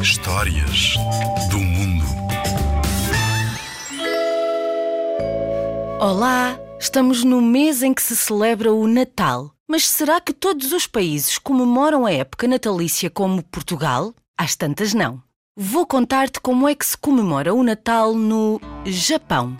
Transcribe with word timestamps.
Histórias 0.00 0.94
do 1.50 1.58
mundo. 1.58 2.04
Olá! 6.00 6.58
Estamos 6.80 7.24
no 7.24 7.42
mês 7.42 7.82
em 7.82 7.92
que 7.92 8.00
se 8.00 8.16
celebra 8.16 8.72
o 8.72 8.86
Natal. 8.86 9.52
Mas 9.68 9.86
será 9.86 10.20
que 10.20 10.32
todos 10.32 10.72
os 10.72 10.86
países 10.86 11.36
comemoram 11.36 12.06
a 12.06 12.12
época 12.12 12.48
natalícia 12.48 13.10
como 13.10 13.42
Portugal? 13.42 14.14
Às 14.36 14.56
tantas, 14.56 14.94
não. 14.94 15.22
Vou 15.54 15.86
contar-te 15.86 16.40
como 16.40 16.66
é 16.66 16.74
que 16.74 16.86
se 16.86 16.96
comemora 16.96 17.52
o 17.52 17.62
Natal 17.62 18.14
no 18.14 18.58
Japão. 18.86 19.58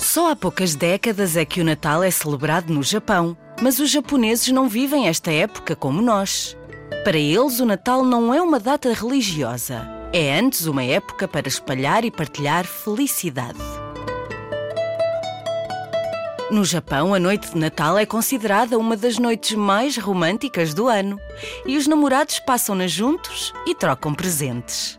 Só 0.00 0.30
há 0.30 0.36
poucas 0.36 0.74
décadas 0.74 1.36
é 1.36 1.44
que 1.44 1.60
o 1.60 1.64
Natal 1.64 2.02
é 2.02 2.10
celebrado 2.10 2.72
no 2.72 2.82
Japão, 2.82 3.36
mas 3.60 3.78
os 3.78 3.90
japoneses 3.90 4.48
não 4.48 4.68
vivem 4.68 5.08
esta 5.08 5.30
época 5.30 5.76
como 5.76 6.00
nós. 6.00 6.56
Para 7.04 7.18
eles, 7.18 7.60
o 7.60 7.66
Natal 7.66 8.04
não 8.04 8.32
é 8.32 8.42
uma 8.42 8.58
data 8.58 8.92
religiosa, 8.92 9.88
é 10.12 10.38
antes 10.38 10.66
uma 10.66 10.82
época 10.82 11.28
para 11.28 11.48
espalhar 11.48 12.04
e 12.04 12.10
partilhar 12.10 12.64
felicidade. 12.64 13.58
No 16.50 16.64
Japão, 16.64 17.14
a 17.14 17.18
noite 17.20 17.52
de 17.52 17.58
Natal 17.58 17.96
é 17.96 18.04
considerada 18.04 18.76
uma 18.76 18.96
das 18.96 19.18
noites 19.18 19.56
mais 19.56 19.96
românticas 19.96 20.74
do 20.74 20.88
ano 20.88 21.16
e 21.64 21.76
os 21.76 21.86
namorados 21.86 22.40
passam-na 22.40 22.88
juntos 22.88 23.54
e 23.66 23.74
trocam 23.74 24.12
presentes. 24.12 24.98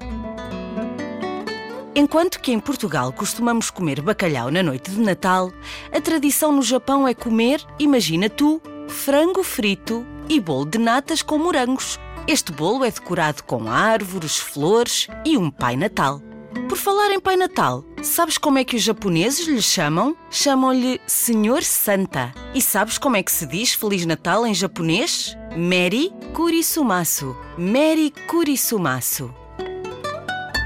Enquanto 2.01 2.39
que 2.39 2.51
em 2.51 2.59
Portugal 2.59 3.13
costumamos 3.13 3.69
comer 3.69 4.01
bacalhau 4.01 4.49
na 4.49 4.63
noite 4.63 4.89
de 4.89 4.99
Natal, 4.99 5.53
a 5.95 6.01
tradição 6.01 6.51
no 6.51 6.63
Japão 6.63 7.07
é 7.07 7.13
comer, 7.13 7.63
imagina 7.77 8.27
tu, 8.27 8.59
frango 8.87 9.43
frito 9.43 10.03
e 10.27 10.39
bolo 10.39 10.65
de 10.65 10.79
natas 10.79 11.21
com 11.21 11.37
morangos. 11.37 11.99
Este 12.27 12.51
bolo 12.51 12.83
é 12.83 12.89
decorado 12.89 13.43
com 13.43 13.69
árvores, 13.69 14.39
flores 14.39 15.09
e 15.23 15.37
um 15.37 15.51
Pai 15.51 15.75
Natal. 15.75 16.19
Por 16.67 16.75
falar 16.75 17.11
em 17.11 17.19
Pai 17.19 17.35
Natal, 17.35 17.85
sabes 18.01 18.35
como 18.35 18.57
é 18.57 18.63
que 18.63 18.77
os 18.77 18.81
japoneses 18.81 19.47
lhe 19.47 19.61
chamam? 19.61 20.17
Chamam-lhe 20.31 20.99
Senhor 21.05 21.61
Santa. 21.61 22.33
E 22.55 22.63
sabes 22.63 22.97
como 22.97 23.15
é 23.15 23.21
que 23.21 23.31
se 23.31 23.45
diz 23.45 23.75
Feliz 23.75 24.07
Natal 24.07 24.47
em 24.47 24.55
japonês? 24.55 25.37
Meri 25.55 26.11
Kurisumasu. 26.33 27.37
Meri 27.59 28.11
Kurisumasu. 28.25 29.40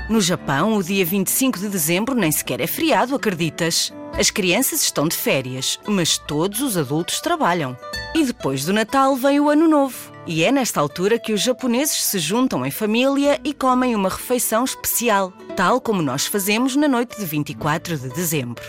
No 0.08 0.22
Japão, 0.22 0.78
o 0.78 0.84
dia 0.84 1.03
25 1.03 1.58
de 1.58 1.67
dezembro 1.67 2.14
nem 2.14 2.31
sequer 2.31 2.61
é 2.61 2.67
feriado, 2.67 3.16
acreditas? 3.16 3.92
As 4.14 4.30
crianças 4.30 4.84
estão 4.84 5.08
de 5.08 5.16
férias, 5.16 5.80
mas 5.88 6.20
todos 6.20 6.61
os 6.61 6.78
adultos 6.78 7.20
trabalham. 7.20 7.75
E 8.14 8.23
depois 8.23 8.64
do 8.64 8.72
Natal 8.72 9.16
vem 9.16 9.39
o 9.39 9.50
Ano 9.50 9.67
Novo. 9.67 10.11
E 10.28 10.44
é 10.44 10.52
nesta 10.52 10.80
altura 10.80 11.17
que 11.17 11.33
os 11.33 11.42
japoneses 11.42 12.03
se 12.03 12.20
juntam 12.20 12.64
em 12.64 12.70
família 12.70 13.42
e 13.44 13.52
comem 13.52 13.95
uma 13.95 14.09
refeição 14.09 14.64
especial, 14.64 15.33
tal 15.56 15.81
como 15.81 16.03
nós 16.03 16.28
fazemos 16.28 16.76
na 16.76 16.88
noite 16.88 17.17
de 17.17 17.26
24 17.26 17.98
de 17.98 18.09
dezembro. 18.09 18.64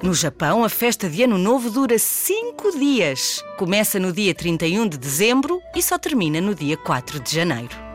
No 0.00 0.14
Japão, 0.14 0.62
a 0.62 0.68
festa 0.68 1.10
de 1.10 1.24
Ano 1.24 1.36
Novo 1.36 1.68
dura 1.68 1.98
cinco 1.98 2.70
dias. 2.78 3.44
Começa 3.58 3.98
no 3.98 4.12
dia 4.12 4.32
31 4.32 4.86
de 4.86 4.96
dezembro 4.96 5.60
e 5.74 5.82
só 5.82 5.98
termina 5.98 6.40
no 6.40 6.54
dia 6.54 6.76
4 6.76 7.18
de 7.18 7.34
janeiro. 7.34 7.89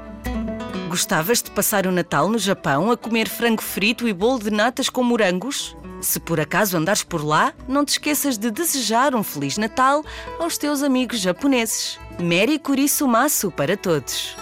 Gostavas 0.96 1.42
de 1.42 1.52
passar 1.52 1.86
o 1.86 1.92
Natal 1.92 2.30
no 2.30 2.40
Japão 2.40 2.90
a 2.90 2.96
comer 2.96 3.28
frango 3.28 3.62
frito 3.62 4.08
e 4.08 4.14
bolo 4.14 4.40
de 4.40 4.50
natas 4.50 4.88
com 4.88 5.04
morangos? 5.04 5.76
Se 6.00 6.22
por 6.22 6.40
acaso 6.40 6.78
andares 6.78 7.04
por 7.04 7.22
lá, 7.22 7.54
não 7.68 7.84
te 7.84 7.90
esqueças 7.90 8.38
de 8.38 8.50
desejar 8.50 9.14
um 9.14 9.22
Feliz 9.22 9.58
Natal 9.58 10.06
aos 10.40 10.58
teus 10.58 10.82
amigos 10.82 11.20
japoneses. 11.20 12.00
Meri 12.18 12.58
Kurisumasu 12.58 13.52
para 13.52 13.76
todos! 13.76 14.38